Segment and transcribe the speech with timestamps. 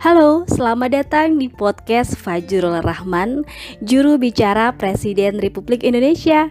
[0.00, 3.44] Halo, selamat datang di podcast Fajrul Rahman,
[3.84, 6.48] juru bicara Presiden Republik Indonesia.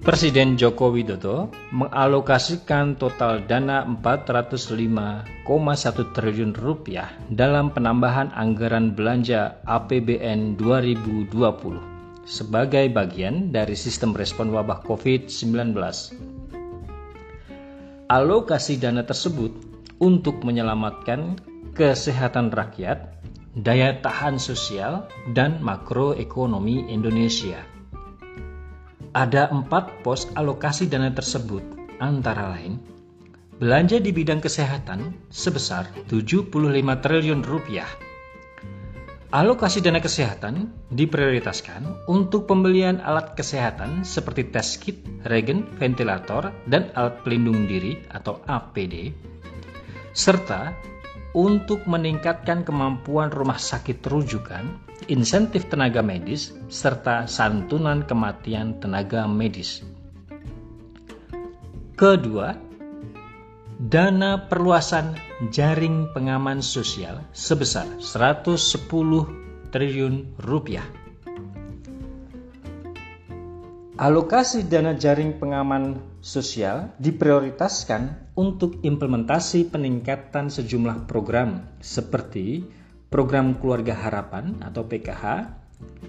[0.00, 11.95] Presiden Joko Widodo mengalokasikan total dana 405,1 triliun rupiah dalam penambahan anggaran belanja APBN 2020
[12.26, 15.72] sebagai bagian dari sistem respon wabah COVID-19.
[18.10, 19.54] Alokasi dana tersebut
[20.02, 21.38] untuk menyelamatkan
[21.72, 23.14] kesehatan rakyat,
[23.54, 27.62] daya tahan sosial, dan makroekonomi Indonesia.
[29.16, 31.64] Ada empat pos alokasi dana tersebut,
[32.02, 32.76] antara lain
[33.56, 36.52] belanja di bidang kesehatan sebesar 75
[37.00, 37.88] triliun rupiah
[39.36, 47.20] Alokasi dana kesehatan diprioritaskan untuk pembelian alat kesehatan seperti tes kit, regen, ventilator, dan alat
[47.20, 49.12] pelindung diri atau APD,
[50.16, 50.72] serta
[51.36, 54.72] untuk meningkatkan kemampuan rumah sakit rujukan,
[55.12, 59.84] insentif tenaga medis, serta santunan kematian tenaga medis.
[61.92, 62.56] Kedua,
[63.76, 65.20] dana perluasan
[65.52, 68.56] jaring pengaman sosial sebesar 110
[69.68, 70.88] triliun rupiah.
[74.00, 82.64] Alokasi dana jaring pengaman sosial diprioritaskan untuk implementasi peningkatan sejumlah program seperti
[83.12, 85.24] program Keluarga Harapan atau PKH,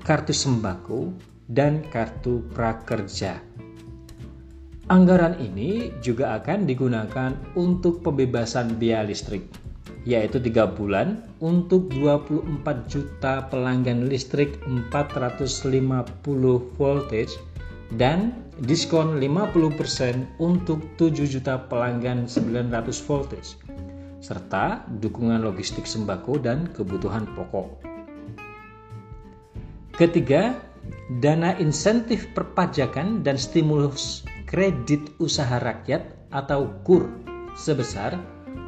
[0.03, 1.15] kartu sembako,
[1.47, 3.39] dan kartu prakerja.
[4.87, 9.43] Anggaran ini juga akan digunakan untuk pembebasan biaya listrik,
[10.07, 15.91] yaitu 3 bulan untuk 24 juta pelanggan listrik 450
[16.79, 17.35] voltage
[17.99, 18.31] dan
[18.63, 22.71] diskon 50% untuk 7 juta pelanggan 900
[23.03, 23.59] voltage
[24.23, 27.83] serta dukungan logistik sembako dan kebutuhan pokok.
[29.99, 30.55] Ketiga,
[31.19, 37.03] dana insentif perpajakan dan stimulus kredit usaha rakyat atau KUR
[37.59, 38.15] sebesar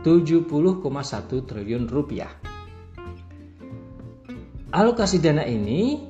[0.03, 0.51] 70,1
[1.47, 2.29] triliun rupiah.
[4.75, 6.03] Alokasi dana ini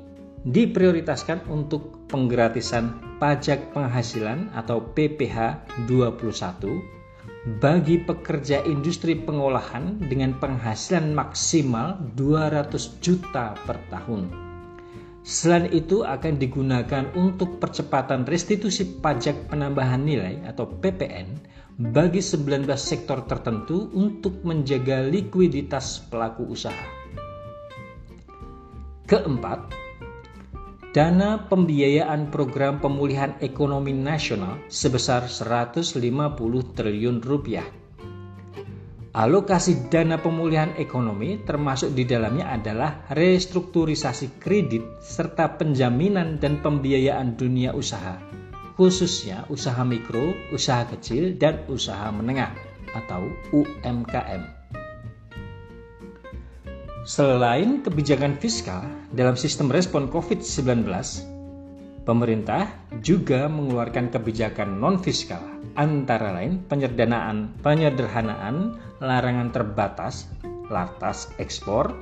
[0.43, 5.37] diprioritaskan untuk penggratisan pajak penghasilan atau PPh
[5.85, 14.48] 21 bagi pekerja industri pengolahan dengan penghasilan maksimal 200 juta per tahun
[15.19, 21.27] Selain itu akan digunakan untuk percepatan restitusi pajak penambahan nilai atau PPN
[21.79, 26.87] bagi 19 sektor tertentu untuk menjaga likuiditas pelaku usaha.
[29.07, 29.73] Keempat,
[30.95, 35.99] dana pembiayaan program pemulihan ekonomi nasional sebesar 150
[36.75, 37.67] triliun rupiah
[39.09, 47.73] Alokasi dana pemulihan ekonomi termasuk di dalamnya adalah restrukturisasi kredit serta penjaminan dan pembiayaan dunia
[47.73, 48.21] usaha,
[48.77, 52.53] khususnya usaha mikro, usaha kecil, dan usaha menengah
[52.93, 54.45] atau UMKM.
[57.09, 60.85] Selain kebijakan fiskal dalam sistem respon COVID-19,
[62.09, 62.65] pemerintah
[63.05, 65.45] juga mengeluarkan kebijakan non-fiskal
[65.77, 70.25] antara lain penyederhanaan, penyederhanaan larangan terbatas
[70.73, 71.93] lartas ekspor,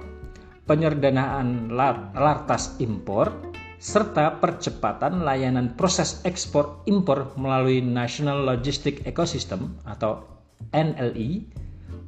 [0.64, 1.76] penyederhanaan
[2.16, 3.36] lartas impor,
[3.84, 10.24] serta percepatan layanan proses ekspor impor melalui National Logistic Ecosystem atau
[10.72, 11.44] NLE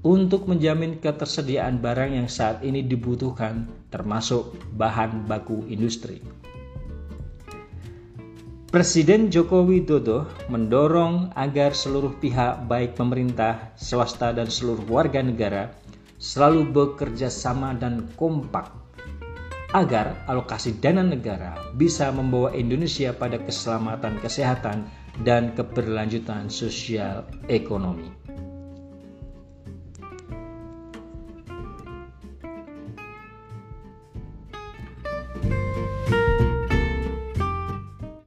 [0.08, 6.24] untuk menjamin ketersediaan barang yang saat ini dibutuhkan termasuk bahan baku industri.
[8.70, 15.74] Presiden Joko Widodo mendorong agar seluruh pihak baik pemerintah, swasta dan seluruh warga negara
[16.22, 18.70] selalu bekerja sama dan kompak
[19.74, 24.86] agar alokasi dana negara bisa membawa Indonesia pada keselamatan kesehatan
[25.26, 28.29] dan keberlanjutan sosial ekonomi.